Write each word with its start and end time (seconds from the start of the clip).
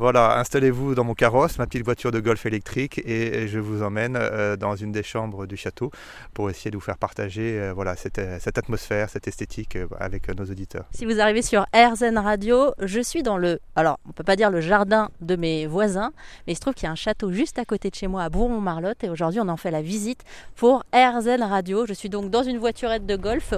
Voilà, 0.00 0.38
installez-vous 0.38 0.94
dans 0.94 1.04
mon 1.04 1.12
carrosse, 1.12 1.58
ma 1.58 1.66
petite 1.66 1.84
voiture 1.84 2.10
de 2.10 2.20
golf 2.20 2.46
électrique, 2.46 3.02
et 3.04 3.46
je 3.48 3.58
vous 3.58 3.82
emmène 3.82 4.16
euh, 4.16 4.56
dans 4.56 4.74
une 4.74 4.92
des 4.92 5.02
chambres 5.02 5.44
du 5.44 5.58
château 5.58 5.90
pour 6.32 6.48
essayer 6.48 6.70
de 6.70 6.76
vous 6.78 6.82
faire 6.82 6.96
partager 6.96 7.60
euh, 7.60 7.74
voilà, 7.74 7.96
cette, 7.96 8.18
atmosphère, 8.56 9.10
cette 9.10 9.28
esthétique 9.28 9.76
avec 9.98 10.34
nos 10.34 10.46
auditeurs. 10.46 10.86
Si 10.92 11.04
vous 11.04 11.20
arrivez 11.20 11.42
sur 11.42 11.66
RZN 11.74 12.16
Radio, 12.16 12.72
je 12.80 12.98
suis 12.98 13.22
dans 13.22 13.36
le, 13.36 13.60
alors 13.76 14.00
on 14.08 14.12
peut 14.12 14.24
pas 14.24 14.36
dire 14.36 14.50
le 14.50 14.62
jardin 14.62 15.10
de 15.20 15.36
mes 15.36 15.66
voisins, 15.66 16.12
mais 16.46 16.54
il 16.54 16.56
se 16.56 16.62
trouve 16.62 16.72
qu'il 16.72 16.84
y 16.84 16.88
a 16.88 16.92
un 16.92 16.94
château 16.94 17.30
juste 17.30 17.58
à 17.58 17.66
côté 17.66 17.90
de 17.90 17.94
chez 17.94 18.06
moi 18.06 18.22
à 18.22 18.30
Bourg-Montmarlotte, 18.30 19.04
et 19.04 19.10
aujourd'hui 19.10 19.40
on 19.40 19.48
en 19.50 19.58
fait 19.58 19.70
la 19.70 19.82
visite 19.82 20.24
pour 20.56 20.82
RZN 20.94 21.42
Radio. 21.42 21.84
Je 21.84 21.92
suis 21.92 22.08
donc 22.08 22.30
dans 22.30 22.42
une 22.42 22.56
voiturette 22.56 23.04
de 23.04 23.16
golf. 23.16 23.52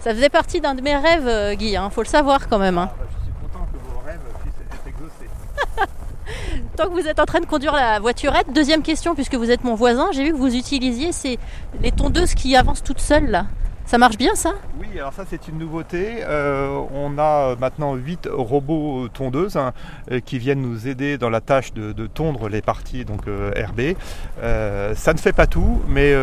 Ça 0.00 0.14
faisait 0.14 0.30
partie 0.30 0.62
d'un 0.62 0.76
de 0.76 0.80
mes 0.80 0.96
rêves, 0.96 1.58
Guy, 1.58 1.72
il 1.72 1.76
hein, 1.76 1.90
faut 1.90 2.02
le 2.02 2.08
savoir 2.08 2.48
quand 2.48 2.58
même. 2.58 2.78
Hein. 2.78 2.88
Ah, 2.90 3.04
bah, 3.04 3.04
Tant 6.76 6.88
que 6.88 6.92
vous 6.92 7.06
êtes 7.06 7.20
en 7.20 7.26
train 7.26 7.40
de 7.40 7.46
conduire 7.46 7.74
la 7.74 8.00
voiturette, 8.00 8.46
deuxième 8.52 8.82
question, 8.82 9.14
puisque 9.14 9.34
vous 9.34 9.50
êtes 9.50 9.64
mon 9.64 9.74
voisin, 9.74 10.08
j'ai 10.12 10.24
vu 10.24 10.32
que 10.32 10.36
vous 10.36 10.54
utilisiez 10.54 11.12
ces, 11.12 11.38
les 11.80 11.92
tondeuses 11.92 12.34
qui 12.34 12.56
avancent 12.56 12.82
toutes 12.82 13.00
seules 13.00 13.30
là. 13.30 13.46
Ça 13.86 13.98
marche 13.98 14.16
bien 14.16 14.34
ça? 14.34 14.54
Oui, 14.80 14.88
alors 14.98 15.12
ça 15.12 15.24
c'est 15.28 15.46
une 15.46 15.58
nouveauté. 15.58 16.16
Euh, 16.22 16.80
on 16.94 17.18
a 17.18 17.54
maintenant 17.56 17.94
8 17.94 18.30
robots 18.32 19.08
tondeuses 19.08 19.56
hein, 19.56 19.74
euh, 20.10 20.20
qui 20.20 20.38
viennent 20.38 20.62
nous 20.62 20.88
aider 20.88 21.18
dans 21.18 21.28
la 21.28 21.42
tâche 21.42 21.74
de, 21.74 21.92
tondre 22.06 22.48
les 22.48 22.62
parties 22.62 23.04
donc 23.04 23.28
euh, 23.28 23.50
RB. 23.50 23.96
ça 24.96 25.12
ne 25.12 25.18
fait 25.18 25.34
pas 25.34 25.46
tout, 25.46 25.82
mais 25.86 26.14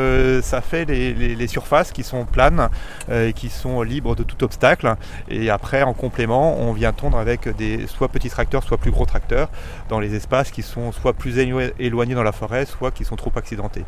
ça 0.42 0.62
fait 0.62 0.86
les, 0.86 1.48
surfaces 1.48 1.92
qui 1.92 2.04
sont 2.04 2.26
planes 2.26 2.70
et 3.12 3.34
qui 3.34 3.50
sont 3.50 3.82
libres 3.82 4.16
de 4.16 4.24
tout 4.24 4.44
obstacle. 4.44 4.96
Et 5.30 5.50
après, 5.50 5.84
en 5.84 5.94
complément, 5.94 6.58
on 6.60 6.72
vient 6.74 6.94
tondre 6.94 7.18
avec 7.18 7.48
des 7.58 7.88
soit 7.88 8.08
petits 8.08 8.30
tracteurs, 8.30 8.64
soit 8.64 8.78
plus 8.78 8.91
gros 8.91 9.05
tracteurs 9.05 9.50
dans 9.90 10.00
les 10.00 10.16
espaces 10.16 10.52
qui 10.52 10.62
sont 10.62 10.91
soit 10.91 11.14
plus 11.14 11.38
éloignés 11.80 12.16
dans 12.16 12.24
la 12.24 12.32
forêt, 12.32 12.66
soit 12.66 12.91
qui 12.91 13.05
sont 13.05 13.16
trop 13.16 13.32
accidentés 13.36 13.84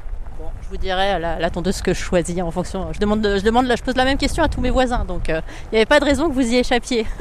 vous 0.74 0.78
dirais 0.78 1.20
la, 1.20 1.38
la, 1.38 1.50
tondeuse 1.52 1.84
que 1.84 1.94
je 1.94 2.00
choisis 2.00 2.42
en 2.42 2.50
fonction. 2.50 2.92
Je 2.94 3.00
demande, 3.00 3.22
je 3.24 3.44
demande, 3.44 3.72
je 3.72 3.84
pose 3.84 3.96
la 3.96 4.06
même 4.06 4.18
question 4.18 4.44
à 4.44 4.50
tous 4.50 4.60
mes 4.60 4.72
voisins, 4.72 5.06
donc 5.06 5.30
euh, 5.30 5.40
il 5.66 5.74
n'y 5.74 5.78
avait 5.78 5.86
pas 5.86 6.00
de 6.00 6.06
raison 6.06 6.28
que 6.30 6.34
vous 6.34 6.52
y 6.52 6.56
échappiez. 6.56 7.06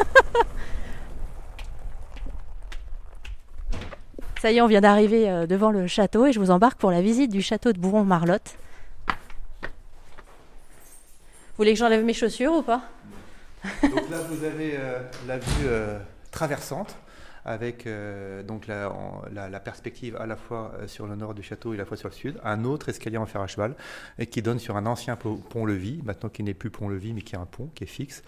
Ça 4.41 4.51
y 4.51 4.57
est, 4.57 4.63
on 4.63 4.67
vient 4.67 4.81
d'arriver 4.81 5.29
euh, 5.29 5.47
devant 5.47 5.71
le 5.71 5.87
château 5.87 6.25
et 6.25 6.33
je 6.33 6.41
vous 6.41 6.51
embarque 6.51 6.79
pour 6.79 6.91
la 6.91 7.03
visite 7.03 7.31
du 7.31 7.43
château 7.43 7.75
de 7.75 7.79
Bouron-Marlotte. 7.79 8.57
Vous 9.51 9.59
voulez 11.59 11.75
que 11.75 11.79
j'enlève 11.79 12.03
mes 12.03 12.15
chaussures 12.15 12.55
ou 12.55 12.63
pas? 12.63 12.81
Donc 13.83 14.09
là, 14.11 14.17
vous 14.31 14.45
avez 14.45 14.79
euh, 14.79 14.99
la 15.27 15.37
vue 15.37 15.69
traversante 16.31 16.97
avec 17.45 17.87
euh, 17.87 18.43
donc 18.43 18.67
la, 18.67 19.61
perspective 19.61 20.17
à 20.17 20.27
la 20.27 20.37
fois 20.37 20.73
euh, 20.79 20.87
sur 20.87 21.07
le 21.07 21.17
nord 21.17 21.35
du 21.35 21.43
château 21.43 21.73
et 21.73 21.77
à 21.77 21.79
la 21.79 21.85
fois 21.85 21.97
sur 21.97 22.09
le 22.09 22.15
sud, 22.15 22.39
un 22.45 22.65
autre 22.65 22.89
escalier 22.89 23.17
en 23.17 23.27
fer 23.27 23.41
à 23.41 23.47
cheval 23.47 23.75
et 24.19 24.27
qui 24.27 24.43
donne 24.43 24.59
sur 24.59 24.77
un 24.77 24.87
ancien 24.87 25.17
pont-levis, 25.17 26.01
maintenant 26.05 26.29
qui 26.29 26.43
n'est 26.43 26.55
plus 26.55 26.71
pont-levis 26.71 27.13
mais 27.13 27.23
qui 27.23 27.35
est 27.35 27.39
un 27.39 27.47
pont 27.47 27.71
qui 27.75 27.85
est 27.85 27.89
fixe, 27.89 28.23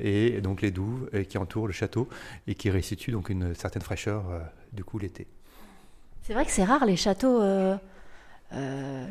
et 0.00 0.40
donc 0.40 0.62
les 0.62 0.70
douves 0.70 1.08
euh, 1.14 1.24
qui 1.24 1.38
entourent 1.38 1.66
le 1.66 1.72
château 1.72 2.08
et 2.46 2.54
qui 2.54 2.70
restituent 2.70 3.12
donc 3.12 3.28
une 3.30 3.54
certaine 3.54 3.82
fraîcheur 3.82 4.24
du 4.72 4.84
coup 4.84 4.98
l'été. 4.98 5.26
C'est 6.28 6.34
vrai 6.34 6.44
que 6.44 6.50
c'est 6.50 6.64
rare 6.64 6.84
les 6.84 6.96
châteaux 6.96 7.40
euh, 7.40 7.74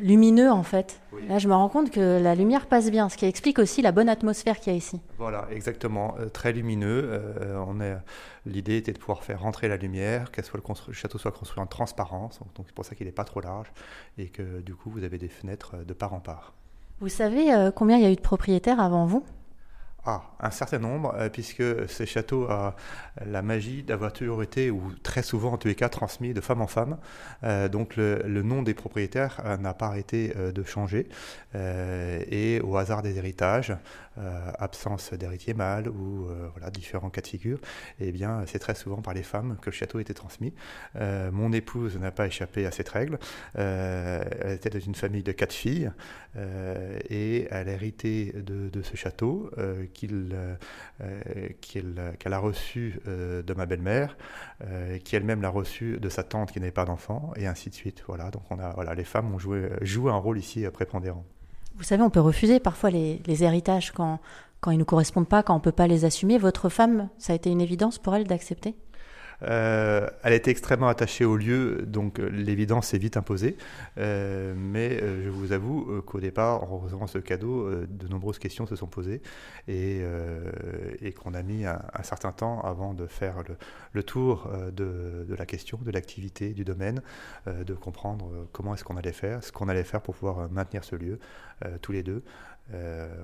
lumineux 0.00 0.50
en 0.50 0.62
fait. 0.62 1.00
Là, 1.28 1.38
je 1.38 1.48
me 1.48 1.54
rends 1.54 1.68
compte 1.68 1.90
que 1.90 2.20
la 2.20 2.34
lumière 2.34 2.66
passe 2.66 2.90
bien, 2.90 3.08
ce 3.08 3.16
qui 3.16 3.26
explique 3.26 3.58
aussi 3.58 3.82
la 3.82 3.92
bonne 3.92 4.08
atmosphère 4.08 4.60
qu'il 4.60 4.72
y 4.72 4.74
a 4.74 4.78
ici. 4.78 5.00
Voilà, 5.18 5.46
exactement, 5.50 6.14
euh, 6.18 6.28
très 6.28 6.52
lumineux. 6.52 7.02
Euh, 7.04 7.62
on 7.66 7.80
est, 7.80 7.96
l'idée 8.46 8.76
était 8.76 8.92
de 8.92 8.98
pouvoir 8.98 9.22
faire 9.22 9.40
rentrer 9.40 9.68
la 9.68 9.76
lumière, 9.76 10.30
que 10.30 10.42
soit 10.42 10.60
le, 10.60 10.92
château 10.92 11.18
soit 11.18 11.32
construit 11.32 11.62
en 11.62 11.66
transparence, 11.66 12.40
donc 12.54 12.66
c'est 12.66 12.74
pour 12.74 12.84
ça 12.84 12.94
qu'il 12.94 13.06
n'est 13.06 13.12
pas 13.12 13.24
trop 13.24 13.40
large 13.40 13.72
et 14.16 14.28
que 14.28 14.60
du 14.60 14.74
coup 14.74 14.90
vous 14.90 15.04
avez 15.04 15.18
des 15.18 15.28
fenêtres 15.28 15.76
de 15.86 15.92
part 15.92 16.14
en 16.14 16.20
part. 16.20 16.54
Vous 17.00 17.08
savez 17.08 17.70
combien 17.76 17.96
il 17.96 18.02
y 18.02 18.06
a 18.06 18.10
eu 18.10 18.16
de 18.16 18.20
propriétaires 18.20 18.80
avant 18.80 19.06
vous? 19.06 19.24
Ah, 20.04 20.22
un 20.40 20.50
certain 20.50 20.78
nombre, 20.78 21.12
euh, 21.16 21.28
puisque 21.28 21.62
ces 21.88 22.06
châteaux 22.06 22.44
a 22.44 22.76
la 23.26 23.42
magie 23.42 23.82
d'avoir 23.82 24.12
toujours 24.12 24.42
été, 24.42 24.70
ou 24.70 24.94
très 25.02 25.22
souvent 25.22 25.52
en 25.52 25.58
tous 25.58 25.68
les 25.68 25.74
cas, 25.74 25.88
transmis 25.88 26.32
de 26.32 26.40
femme 26.40 26.62
en 26.62 26.66
femme. 26.68 26.98
Euh, 27.42 27.68
donc 27.68 27.96
le, 27.96 28.42
nom 28.42 28.62
des 28.62 28.74
propriétaires 28.74 29.40
euh, 29.44 29.56
n'a 29.56 29.74
pas 29.74 29.86
arrêté 29.86 30.32
de 30.34 30.62
changer. 30.62 31.08
et 31.54 32.60
au 32.62 32.76
hasard 32.76 33.02
des 33.02 33.18
héritages, 33.18 33.74
absence 34.58 35.12
d'héritier 35.12 35.54
mâle 35.54 35.88
ou 35.88 36.26
voilà, 36.52 36.70
différents 36.70 37.10
cas 37.10 37.20
de 37.20 37.26
figure, 37.26 37.58
eh 38.00 38.12
bien 38.12 38.44
c'est 38.46 38.58
très 38.58 38.74
souvent 38.74 39.00
par 39.00 39.14
les 39.14 39.22
femmes 39.22 39.56
que 39.60 39.70
le 39.70 39.74
château 39.74 39.98
était 40.00 40.14
transmis. 40.14 40.52
mon 41.32 41.52
épouse 41.52 41.96
n'a 41.98 42.10
pas 42.10 42.26
échappé 42.26 42.66
à 42.66 42.70
cette 42.70 42.88
règle. 42.88 43.18
elle 43.54 44.52
était 44.52 44.70
dans 44.70 44.80
une 44.80 44.94
famille 44.94 45.22
de 45.22 45.32
quatre 45.32 45.52
filles 45.52 45.90
et 46.36 47.48
elle 47.50 47.68
a 47.68 47.72
hérité 47.72 48.32
de, 48.36 48.68
de 48.68 48.82
ce 48.82 48.96
château 48.96 49.50
euh, 50.04 50.54
euh, 51.00 51.48
qu'elle 52.18 52.32
a 52.32 52.38
reçu 52.38 53.00
euh, 53.06 53.42
de 53.42 53.54
ma 53.54 53.66
belle-mère, 53.66 54.16
qui 55.04 55.16
elle-même 55.16 55.42
l'a 55.42 55.50
reçu 55.50 55.98
de 55.98 56.08
sa 56.08 56.22
tante 56.22 56.52
qui 56.52 56.60
n'avait 56.60 56.72
pas 56.72 56.84
d'enfant, 56.84 57.32
et 57.36 57.46
ainsi 57.46 57.70
de 57.70 57.74
suite. 57.74 58.02
Voilà, 58.06 58.30
donc 58.30 58.42
on 58.50 58.58
a, 58.58 58.70
voilà, 58.70 58.94
les 58.94 59.04
femmes 59.04 59.32
ont 59.34 59.38
joué, 59.38 59.68
un 60.06 60.16
rôle 60.16 60.38
ici 60.38 60.64
prépondérant. 60.72 61.24
Vous 61.76 61.84
savez, 61.84 62.02
on 62.02 62.10
peut 62.10 62.20
refuser 62.20 62.58
parfois 62.58 62.90
les, 62.90 63.22
les 63.26 63.44
héritages 63.44 63.92
quand, 63.92 64.18
quand 64.60 64.72
ils 64.72 64.74
ne 64.74 64.80
nous 64.80 64.84
correspondent 64.84 65.28
pas, 65.28 65.42
quand 65.42 65.54
on 65.54 65.58
ne 65.58 65.62
peut 65.62 65.72
pas 65.72 65.86
les 65.86 66.04
assumer. 66.04 66.38
Votre 66.38 66.68
femme, 66.68 67.08
ça 67.18 67.32
a 67.32 67.36
été 67.36 67.50
une 67.50 67.60
évidence 67.60 67.98
pour 67.98 68.14
elle 68.14 68.26
d'accepter? 68.26 68.74
Euh, 69.42 70.08
elle 70.22 70.32
était 70.32 70.50
extrêmement 70.50 70.88
attachée 70.88 71.24
au 71.24 71.36
lieu, 71.36 71.84
donc 71.86 72.18
euh, 72.18 72.28
l'évidence 72.28 72.88
s'est 72.88 72.98
vite 72.98 73.16
imposée. 73.16 73.56
Euh, 73.98 74.54
mais 74.56 74.98
je 74.98 75.30
vous 75.30 75.52
avoue 75.52 76.02
qu'au 76.02 76.20
départ, 76.20 76.64
en 76.64 76.78
recevant 76.78 77.06
ce 77.06 77.18
cadeau, 77.18 77.70
de 77.86 78.08
nombreuses 78.08 78.38
questions 78.38 78.66
se 78.66 78.76
sont 78.76 78.86
posées 78.86 79.22
et, 79.68 80.02
qu'on 81.16 81.34
a 81.34 81.42
mis 81.42 81.64
un, 81.64 81.80
certain 82.02 82.32
temps 82.32 82.60
avant 82.60 82.94
de 82.94 83.06
faire 83.06 83.36
le, 83.92 84.02
tour 84.02 84.50
de, 84.72 85.34
la 85.36 85.46
question, 85.46 85.78
de 85.82 85.90
l'activité, 85.90 86.50
du 86.50 86.64
domaine, 86.64 87.02
de 87.46 87.74
comprendre 87.74 88.48
comment 88.52 88.74
est-ce 88.74 88.84
qu'on 88.84 88.96
allait 88.96 89.12
faire, 89.12 89.42
ce 89.42 89.52
qu'on 89.52 89.68
allait 89.68 89.84
faire 89.84 90.00
pour 90.00 90.14
pouvoir 90.14 90.50
maintenir 90.50 90.84
ce 90.84 90.96
lieu 90.96 91.18
tous 91.82 91.92
les 91.92 92.02
deux. 92.02 92.22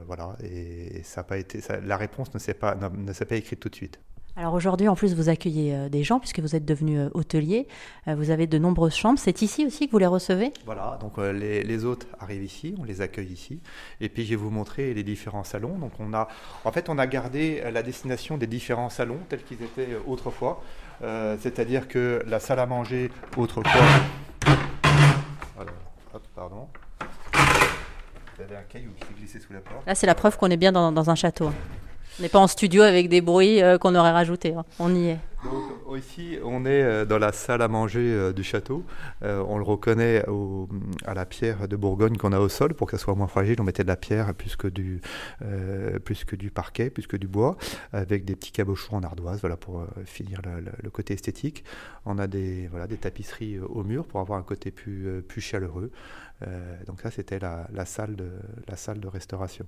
voilà, 0.06 0.36
et, 0.42 1.02
ça 1.02 1.22
a 1.22 1.24
pas 1.24 1.38
été, 1.38 1.60
la 1.82 1.96
réponse 1.96 2.32
ne 2.34 2.38
s'est 2.38 2.54
pas, 2.54 2.74
ne 2.74 3.12
s'est 3.12 3.26
pas 3.26 3.36
écrite 3.36 3.60
tout 3.60 3.68
de 3.68 3.76
suite. 3.76 3.98
Alors 4.36 4.54
aujourd'hui, 4.54 4.88
en 4.88 4.96
plus, 4.96 5.14
vous 5.14 5.28
accueillez 5.28 5.74
euh, 5.74 5.88
des 5.88 6.02
gens 6.02 6.18
puisque 6.18 6.40
vous 6.40 6.56
êtes 6.56 6.64
devenu 6.64 6.98
euh, 6.98 7.08
hôtelier. 7.14 7.68
Euh, 8.08 8.16
vous 8.16 8.30
avez 8.30 8.48
de 8.48 8.58
nombreuses 8.58 8.94
chambres. 8.94 9.18
C'est 9.18 9.42
ici 9.42 9.64
aussi 9.64 9.86
que 9.86 9.92
vous 9.92 9.98
les 9.98 10.06
recevez? 10.06 10.52
Voilà, 10.66 10.98
donc 11.00 11.18
les, 11.18 11.84
hôtes 11.84 12.08
arrivent 12.18 12.42
ici, 12.42 12.74
on 12.80 12.84
les 12.84 13.00
accueille 13.00 13.32
ici. 13.32 13.60
Et 14.00 14.08
puis 14.08 14.24
je 14.24 14.30
vais 14.30 14.36
vous 14.36 14.50
montrer 14.50 14.92
les 14.92 15.04
différents 15.04 15.44
salons. 15.44 15.78
Donc 15.78 15.92
on 16.00 16.12
a, 16.14 16.26
en 16.64 16.72
fait, 16.72 16.88
on 16.88 16.98
a 16.98 17.06
gardé 17.06 17.62
la 17.72 17.82
destination 17.84 18.36
des 18.36 18.48
différents 18.48 18.90
salons 18.90 19.18
tels 19.28 19.44
qu'ils 19.44 19.62
étaient 19.62 19.96
autrefois. 20.06 20.62
C'est-à-dire 21.00 21.86
que 21.86 22.22
la 22.26 22.40
salle 22.40 22.60
à 22.60 22.66
manger 22.66 23.10
autrefois. 23.36 23.82
Voilà, 25.54 25.72
hop, 26.12 26.22
pardon. 26.34 26.68
Vous 28.36 28.42
avez 28.42 28.56
un 28.56 28.62
caillou 28.62 28.90
qui 28.98 29.06
s'est 29.06 29.14
glissé 29.14 29.38
sous 29.38 29.52
la 29.52 29.60
porte. 29.60 29.86
Là, 29.86 29.94
c'est 29.94 30.06
la 30.06 30.14
preuve 30.14 30.38
qu'on 30.38 30.50
est 30.50 30.56
bien 30.56 30.72
dans, 30.72 30.90
dans 30.92 31.10
un 31.10 31.14
château. 31.14 31.50
On 32.18 32.22
n'est 32.22 32.28
pas 32.28 32.38
en 32.38 32.46
studio 32.46 32.82
avec 32.82 33.08
des 33.08 33.20
bruits 33.20 33.60
euh, 33.60 33.76
qu'on 33.76 33.96
aurait 33.96 34.12
rajoutés. 34.12 34.54
Hein. 34.54 34.64
On 34.78 34.94
y 34.94 35.08
est. 35.08 35.18
Donc, 35.42 35.98
ici, 35.98 36.38
on 36.44 36.64
est 36.64 36.82
euh, 36.82 37.04
dans 37.04 37.18
la 37.18 37.32
salle 37.32 37.60
à 37.60 37.66
manger 37.66 38.00
euh, 38.00 38.32
du 38.32 38.44
château. 38.44 38.84
on 39.20 39.58
le 39.58 39.64
reconnaît 39.64 40.24
à 41.06 41.14
la 41.14 41.26
pierre 41.26 41.66
de 41.66 41.74
Bourgogne 41.74 42.16
qu'on 42.16 42.32
a 42.32 42.38
au 42.38 42.48
sol 42.48 42.74
pour 42.74 42.88
qu'elle 42.88 43.00
soit 43.00 43.16
moins 43.16 43.26
fragile. 43.26 43.56
On 43.60 43.64
mettait 43.64 43.82
de 43.82 43.88
la 43.88 43.96
pierre 43.96 44.32
plus 44.34 44.54
que 44.54 44.68
du, 44.68 45.00
plus 46.04 46.24
que 46.24 46.36
du 46.36 46.50
parquet, 46.50 46.88
plus 46.88 47.08
que 47.08 47.16
du 47.16 47.26
bois, 47.26 47.56
avec 47.92 48.24
des 48.24 48.36
petits 48.36 48.52
cabochons 48.52 48.96
en 48.96 49.02
ardoise, 49.02 49.40
voilà, 49.40 49.56
pour 49.56 49.84
finir 50.04 50.40
le, 50.82 50.90
côté 50.90 51.14
esthétique. 51.14 51.64
On 52.06 52.18
a 52.18 52.26
des, 52.26 52.68
voilà, 52.68 52.86
des 52.86 52.96
tapisseries 52.96 53.58
au 53.58 53.82
mur 53.82 54.06
pour 54.06 54.20
avoir 54.20 54.38
un 54.38 54.42
côté 54.42 54.70
plus, 54.70 55.22
plus 55.26 55.40
chaleureux. 55.40 55.90
donc 56.86 57.00
ça, 57.00 57.10
c'était 57.10 57.38
la, 57.38 57.66
la, 57.72 57.84
salle 57.84 58.14
de, 58.14 58.30
la 58.68 58.76
salle 58.76 59.00
de 59.00 59.08
restauration. 59.08 59.66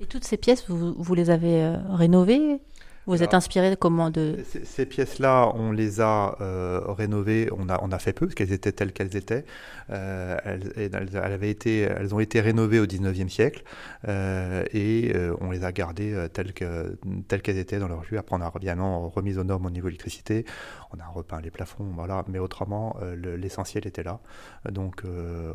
Et 0.00 0.06
toutes 0.06 0.24
ces 0.24 0.36
pièces, 0.36 0.64
vous, 0.68 0.94
vous 0.96 1.14
les 1.14 1.30
avez 1.30 1.62
euh, 1.62 1.76
rénovées? 1.90 2.60
Vous 3.06 3.22
êtes 3.22 3.34
inspiré 3.34 3.76
comment 3.78 4.10
de 4.10 4.38
Ces, 4.64 4.86
pièces-là, 4.86 5.52
on 5.54 5.72
les 5.72 6.00
a 6.00 6.36
euh, 6.40 6.80
rénovées, 6.86 7.48
on 7.56 7.68
a, 7.68 7.78
on 7.82 7.92
a 7.92 7.98
fait 7.98 8.12
peu, 8.12 8.26
parce 8.26 8.34
qu'elles 8.34 8.52
étaient 8.52 8.72
telles 8.72 8.92
qu'elles 8.92 9.16
étaient. 9.16 9.44
Euh, 9.90 10.38
elles, 10.44 10.72
elles, 10.76 11.16
avaient 11.16 11.50
été, 11.50 11.80
elles 11.80 12.14
ont 12.14 12.20
été 12.20 12.40
rénovées 12.40 12.80
au 12.80 12.86
19e 12.86 13.28
siècle, 13.28 13.62
euh, 14.08 14.64
et 14.72 15.12
on 15.40 15.50
les 15.50 15.64
a 15.64 15.72
gardées 15.72 16.28
telles 16.32 16.52
qu'elles 16.52 16.96
telles 17.28 17.42
qu'elles 17.42 17.58
étaient 17.58 17.78
dans 17.78 17.88
leur 17.88 18.02
vue. 18.02 18.16
Après, 18.16 18.36
on 18.36 18.40
a 18.40 18.50
bien 18.58 18.76
remis 18.80 19.36
aux 19.36 19.44
normes 19.44 19.66
au 19.66 19.70
niveau 19.70 19.88
électricité, 19.88 20.46
on 20.92 21.00
a 21.00 21.06
repeint 21.06 21.40
les 21.40 21.50
plafonds, 21.50 21.90
voilà. 21.94 22.24
Mais 22.28 22.38
autrement, 22.38 22.96
l'essentiel 23.16 23.86
était 23.86 24.02
là. 24.02 24.20
Donc, 24.70 25.02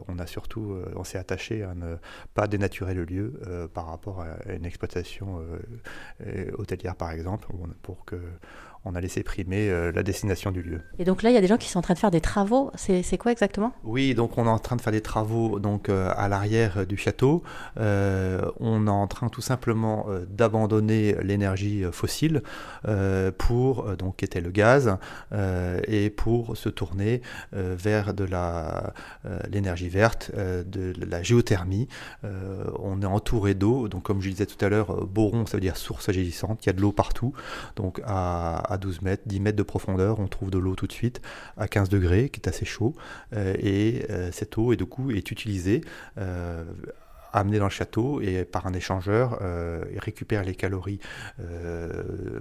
on 0.08 0.20
a 0.20 0.28
surtout, 0.28 0.78
on 0.96 1.04
s'est 1.04 1.18
attaché 1.18 1.64
à 1.64 1.74
ne 1.74 1.96
pas 2.34 2.48
dénaturer 2.48 2.94
le 2.94 3.06
lieu 3.06 3.40
par 3.74 3.88
rapport 3.88 4.22
à 4.22 4.54
une 4.54 4.66
exploitation 4.66 5.42
hôtelière, 6.58 6.96
par 6.96 7.12
exemple 7.12 7.39
pour 7.82 8.06
que 8.06 8.16
on 8.86 8.96
a 8.96 9.02
laissé 9.02 9.24
primer 9.24 9.70
euh, 9.70 9.92
la 9.92 10.04
destination 10.04 10.52
du 10.52 10.62
lieu. 10.62 10.82
Et 11.00 11.04
donc 11.04 11.22
là, 11.22 11.30
il 11.30 11.34
y 11.34 11.38
a 11.38 11.42
des 11.42 11.48
gens 11.48 11.58
qui 11.58 11.68
sont 11.68 11.80
en 11.80 11.82
train 11.82 11.94
de 11.94 12.00
faire 12.00 12.12
des 12.12 12.22
travaux. 12.22 12.72
C'est 12.76 13.18
quoi 13.18 13.32
exactement? 13.32 13.74
Oui, 13.84 14.14
donc 14.16 14.38
on 14.38 14.46
est 14.46 14.50
en 14.50 14.60
train 14.60 14.76
de 14.76 14.82
faire 14.82 14.94
des 14.94 15.02
travaux 15.02 15.60
donc 15.60 15.90
euh, 15.90 16.12
à 16.16 16.30
l'arrière 16.30 16.86
du 16.86 16.98
château. 16.98 17.44
Euh, 17.78 18.42
on 18.60 18.88
est 18.88 18.92
en 18.92 19.08
train 19.08 19.30
tout 19.30 19.42
simplement 19.42 20.08
d'abandonner 20.30 21.16
l'énergie 21.22 21.84
fossile 21.92 22.42
pour 23.38 23.96
donc 23.98 24.18
qui 24.18 24.26
était 24.26 24.42
le 24.42 24.52
gaz 24.52 24.98
et 25.88 26.10
pour 26.10 26.58
se 26.58 26.70
tourner 26.70 27.22
vers 27.52 28.14
de 28.14 28.24
la 28.24 28.94
l'énergie 29.50 29.90
verte, 29.90 30.32
de 30.36 30.94
la 31.06 31.24
géothermie. 31.24 31.88
on 32.24 33.02
est 33.02 33.06
entouré 33.06 33.54
d'eau, 33.54 33.88
donc 33.88 34.04
comme 34.04 34.22
je 34.22 34.30
disais 34.30 34.46
tout 34.46 34.64
à 34.64 34.70
l'heure, 34.70 35.06
boron, 35.06 35.46
ça 35.46 35.58
veut 35.58 35.62
dire 35.62 35.78
source 35.78 36.10
agissante. 36.10 36.66
Il 36.66 36.68
y 36.68 36.70
a 36.70 36.74
de 36.74 36.82
l'eau 36.82 36.92
partout, 36.92 37.34
donc 37.76 38.02
à 38.06 38.69
à 38.70 38.78
12 38.78 39.02
mètres, 39.02 39.24
10 39.26 39.40
mètres 39.40 39.58
de 39.58 39.64
profondeur, 39.64 40.20
on 40.20 40.28
trouve 40.28 40.52
de 40.52 40.58
l'eau 40.58 40.76
tout 40.76 40.88
de 40.88 40.94
suite 40.94 41.22
à 41.58 41.68
15 41.68 41.90
degrés, 41.90 42.30
qui 42.30 42.40
est 42.40 42.48
assez 42.48 42.66
chaud. 42.66 42.94
Euh, 43.34 43.56
et 43.60 44.06
euh, 44.10 44.32
cette 44.32 44.58
eau, 44.58 44.74
et 44.74 44.78
du 44.78 44.86
coup, 44.86 45.12
est 45.12 45.32
utilisée 45.32 45.82
euh, 46.18 46.64
amené 47.34 47.60
dans 47.60 47.66
le 47.66 47.72
château 47.72 48.22
et 48.22 48.46
par 48.46 48.68
un 48.68 48.74
échangeur, 48.74 49.40
euh, 49.42 49.84
il 49.94 50.00
récupère 50.00 50.44
les 50.44 50.56
calories 50.56 51.00
euh, 51.40 52.40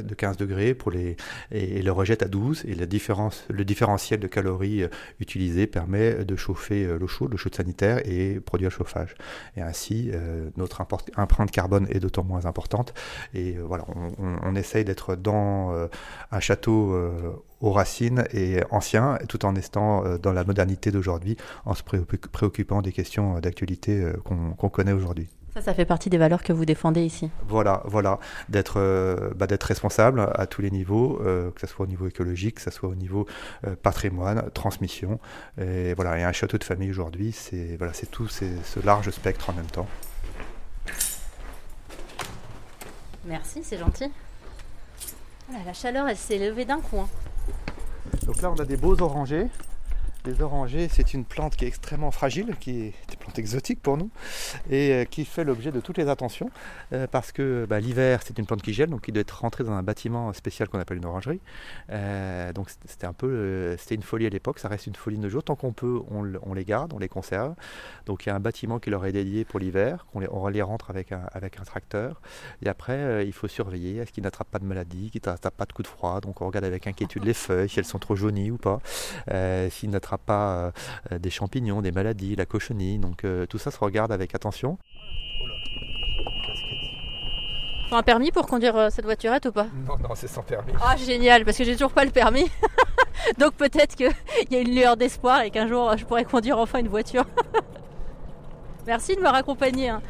de 0.00 0.14
15 0.14 0.36
degrés 0.36 0.74
pour 0.74 0.90
les, 0.90 1.16
et, 1.50 1.82
le 1.82 1.92
rejette 1.92 2.22
à 2.22 2.28
12. 2.28 2.64
Et 2.66 2.74
la 2.74 2.86
différence, 2.86 3.44
le 3.48 3.64
différentiel 3.64 4.20
de 4.20 4.26
calories 4.26 4.82
euh, 4.82 4.88
utilisé 5.18 5.66
permet 5.66 6.24
de 6.24 6.36
chauffer 6.36 6.86
l'eau 6.98 7.06
chaude, 7.06 7.32
l'eau 7.32 7.36
chaude 7.36 7.54
sanitaire 7.54 8.00
et 8.04 8.40
produire 8.40 8.70
le 8.70 8.74
chauffage. 8.74 9.14
Et 9.56 9.62
ainsi, 9.62 10.10
notre 10.56 10.80
empreinte 10.80 11.50
carbone 11.50 11.86
est 11.90 12.00
d'autant 12.00 12.24
moins 12.24 12.46
importante. 12.46 12.94
Et 13.34 13.52
voilà, 13.52 13.84
on, 13.88 14.38
on 14.42 14.54
essaye 14.54 14.84
d'être 14.84 15.16
dans 15.16 15.88
un 16.30 16.40
château 16.40 16.94
aux 17.60 17.72
racines 17.72 18.24
et 18.32 18.60
anciens, 18.70 19.18
tout 19.28 19.44
en 19.44 19.52
restant 19.52 20.04
euh, 20.04 20.18
dans 20.18 20.32
la 20.32 20.44
modernité 20.44 20.90
d'aujourd'hui, 20.90 21.36
en 21.64 21.74
se 21.74 21.82
préoccupant 21.82 22.82
des 22.82 22.92
questions 22.92 23.38
d'actualité 23.40 24.02
euh, 24.02 24.12
qu'on 24.24 24.68
connaît 24.68 24.92
aujourd'hui. 24.92 25.28
Ça, 25.54 25.60
ça 25.60 25.74
fait 25.74 25.84
partie 25.84 26.10
des 26.10 26.18
valeurs 26.18 26.44
que 26.44 26.52
vous 26.52 26.64
défendez 26.64 27.02
ici. 27.02 27.28
Voilà, 27.48 27.82
voilà, 27.84 28.20
d'être 28.48 28.74
euh, 28.76 29.30
bah, 29.34 29.46
responsable 29.60 30.30
à 30.34 30.46
tous 30.46 30.62
les 30.62 30.70
niveaux, 30.70 31.18
que 31.18 31.60
ce 31.60 31.66
soit 31.66 31.84
au 31.84 31.88
niveau 31.88 32.06
écologique, 32.06 32.56
que 32.56 32.60
ce 32.60 32.70
soit 32.70 32.88
au 32.88 32.94
niveau 32.94 33.26
patrimoine, 33.82 34.48
transmission. 34.54 35.18
Et 35.60 35.92
voilà, 35.94 36.18
et 36.18 36.22
un 36.22 36.30
château 36.30 36.56
de 36.56 36.62
famille 36.62 36.90
aujourd'hui, 36.90 37.32
c'est 37.32 37.76
voilà, 37.78 37.92
tout 38.12 38.28
ce 38.28 38.46
large 38.84 39.10
spectre 39.10 39.50
en 39.50 39.54
même 39.54 39.66
temps. 39.66 39.88
Merci, 43.24 43.62
c'est 43.64 43.78
gentil. 43.78 44.10
la 45.66 45.72
chaleur, 45.72 46.06
elle 46.08 46.16
s'est 46.16 46.38
levée 46.38 46.64
d'un 46.64 46.80
coup. 46.80 47.00
Hein. 47.00 47.08
Donc 48.30 48.42
là, 48.42 48.52
on 48.56 48.60
a 48.60 48.64
des 48.64 48.76
beaux 48.76 49.02
orangers. 49.02 49.48
Les 50.24 50.40
orangers, 50.40 50.88
c'est 50.88 51.14
une 51.14 51.24
plante 51.24 51.56
qui 51.56 51.64
est 51.64 51.68
extrêmement 51.68 52.12
fragile, 52.12 52.54
qui 52.60 52.92
une 53.30 53.32
plante 53.32 53.38
exotique 53.38 53.80
pour 53.80 53.96
nous, 53.96 54.10
et 54.70 54.92
euh, 54.92 55.04
qui 55.04 55.24
fait 55.24 55.44
l'objet 55.44 55.70
de 55.70 55.80
toutes 55.80 55.98
les 55.98 56.08
attentions, 56.08 56.50
euh, 56.92 57.06
parce 57.06 57.32
que 57.32 57.66
bah, 57.68 57.80
l'hiver, 57.80 58.20
c'est 58.24 58.38
une 58.38 58.46
plante 58.46 58.62
qui 58.62 58.72
gèle, 58.72 58.90
donc 58.90 59.02
qui 59.02 59.12
doit 59.12 59.20
être 59.20 59.40
rentrée 59.40 59.64
dans 59.64 59.72
un 59.72 59.82
bâtiment 59.82 60.32
spécial 60.32 60.68
qu'on 60.68 60.78
appelle 60.78 60.98
une 60.98 61.06
orangerie. 61.06 61.40
Euh, 61.90 62.52
donc 62.52 62.70
c'était 62.86 63.06
un 63.06 63.12
peu, 63.12 63.76
c'était 63.78 63.94
une 63.94 64.02
folie 64.02 64.26
à 64.26 64.30
l'époque, 64.30 64.58
ça 64.58 64.68
reste 64.68 64.86
une 64.86 64.96
folie 64.96 65.16
de 65.16 65.22
nos 65.22 65.28
jours. 65.28 65.44
Tant 65.44 65.56
qu'on 65.56 65.72
peut, 65.72 66.00
on, 66.10 66.54
les 66.54 66.64
garde, 66.64 66.92
on 66.92 66.98
les 66.98 67.08
conserve. 67.08 67.54
Donc 68.06 68.26
il 68.26 68.30
y 68.30 68.32
a 68.32 68.34
un 68.34 68.40
bâtiment 68.40 68.78
qui 68.78 68.90
leur 68.90 69.04
est 69.06 69.12
dédié 69.12 69.44
pour 69.44 69.60
l'hiver, 69.60 70.06
on 70.14 70.20
les, 70.20 70.28
on 70.30 70.48
les 70.48 70.62
rentre 70.62 70.90
avec 70.90 71.12
un, 71.12 71.22
avec 71.32 71.60
un 71.60 71.64
tracteur, 71.64 72.20
et 72.62 72.68
après, 72.68 73.26
il 73.26 73.32
faut 73.32 73.48
surveiller 73.48 74.00
à 74.00 74.06
ce 74.06 74.12
qu'ils 74.12 74.24
n'attrapent 74.24 74.50
pas 74.50 74.58
de 74.58 74.64
maladie, 74.64 75.10
qu'ils 75.10 75.22
n'attrapent 75.24 75.56
pas 75.56 75.66
de 75.66 75.72
coups 75.72 75.88
de 75.88 75.94
froid. 75.94 76.20
Donc 76.20 76.40
on 76.40 76.46
regarde 76.46 76.64
avec 76.64 76.86
inquiétude 76.86 77.24
les 77.24 77.34
feuilles, 77.34 77.68
si 77.68 77.78
elles 77.78 77.84
sont 77.84 77.98
trop 77.98 78.16
jaunies 78.16 78.50
ou 78.50 78.58
pas, 78.58 78.80
s'ils 79.70 79.90
n'attrapent 79.90 80.26
pas 80.26 80.72
des 81.10 81.30
champignons, 81.30 81.82
des 81.82 81.92
maladies, 81.92 82.36
la 82.36 82.46
cochenille. 82.46 82.98
Donc 82.98 83.19
euh, 83.24 83.46
tout 83.46 83.58
ça 83.58 83.70
se 83.70 83.78
regarde 83.78 84.12
avec 84.12 84.34
attention. 84.34 84.78
Faut 87.88 87.96
un 87.96 88.02
permis 88.02 88.30
pour 88.30 88.46
conduire 88.46 88.76
euh, 88.76 88.88
cette 88.90 89.04
voiturette 89.04 89.46
ou 89.46 89.52
pas? 89.52 89.66
Non, 89.86 89.96
non, 89.98 90.14
c'est 90.14 90.28
sans 90.28 90.42
permis. 90.42 90.72
Ah, 90.80 90.96
génial, 90.96 91.44
parce 91.44 91.56
que 91.56 91.64
j'ai 91.64 91.72
toujours 91.72 91.92
pas 91.92 92.04
le 92.04 92.10
permis. 92.10 92.50
Donc 93.38 93.54
peut-être 93.54 93.96
qu'il 93.96 94.10
y 94.50 94.56
a 94.56 94.60
une 94.60 94.74
lueur 94.74 94.96
d'espoir 94.96 95.42
et 95.42 95.50
qu'un 95.50 95.66
jour 95.66 95.96
je 95.96 96.04
pourrais 96.04 96.24
conduire 96.24 96.58
enfin 96.58 96.78
une 96.78 96.88
voiture. 96.88 97.24
Merci 98.86 99.16
de 99.16 99.20
me 99.20 99.28
raccompagner. 99.28 99.90
Hein. 99.90 100.02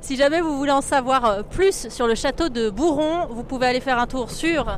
Si 0.00 0.16
jamais 0.16 0.40
vous 0.40 0.56
voulez 0.56 0.72
en 0.72 0.80
savoir 0.80 1.44
plus 1.44 1.88
sur 1.88 2.06
le 2.06 2.14
château 2.14 2.48
de 2.48 2.70
Bourron, 2.70 3.26
vous 3.30 3.42
pouvez 3.42 3.66
aller 3.66 3.80
faire 3.80 3.98
un 3.98 4.06
tour 4.06 4.30
sur 4.30 4.76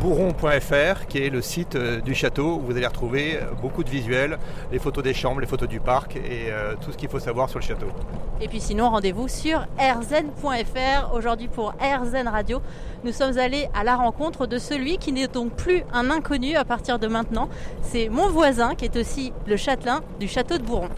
bourron.fr 0.00 1.06
qui 1.08 1.18
est 1.18 1.30
le 1.30 1.42
site 1.42 1.76
euh, 1.76 2.00
du 2.00 2.14
château 2.14 2.56
où 2.56 2.60
vous 2.60 2.76
allez 2.76 2.86
retrouver 2.86 3.36
euh, 3.36 3.52
beaucoup 3.60 3.84
de 3.84 3.90
visuels, 3.90 4.38
les 4.70 4.78
photos 4.78 5.04
des 5.04 5.14
chambres, 5.14 5.40
les 5.40 5.46
photos 5.46 5.68
du 5.68 5.80
parc 5.80 6.16
et 6.16 6.50
euh, 6.50 6.74
tout 6.80 6.92
ce 6.92 6.96
qu'il 6.96 7.08
faut 7.08 7.18
savoir 7.18 7.48
sur 7.48 7.58
le 7.58 7.64
château. 7.64 7.86
Et 8.40 8.48
puis 8.48 8.60
sinon 8.60 8.90
rendez-vous 8.90 9.28
sur 9.28 9.66
rzen.fr. 9.78 11.14
Aujourd'hui 11.14 11.48
pour 11.48 11.74
RZN 11.80 12.28
Radio, 12.28 12.60
nous 13.04 13.12
sommes 13.12 13.38
allés 13.38 13.68
à 13.74 13.84
la 13.84 13.96
rencontre 13.96 14.46
de 14.46 14.58
celui 14.58 14.98
qui 14.98 15.12
n'est 15.12 15.28
donc 15.28 15.52
plus 15.52 15.84
un 15.92 16.10
inconnu 16.10 16.56
à 16.56 16.64
partir 16.64 16.98
de 16.98 17.06
maintenant. 17.06 17.48
C'est 17.82 18.08
mon 18.08 18.28
voisin 18.28 18.74
qui 18.74 18.84
est 18.84 18.96
aussi 18.96 19.32
le 19.46 19.56
châtelain 19.56 20.02
du 20.18 20.28
château 20.28 20.58
de 20.58 20.62
Bourron. 20.62 20.88